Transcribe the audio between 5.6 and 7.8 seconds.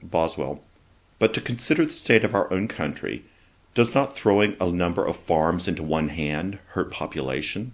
into one hand hurt population?'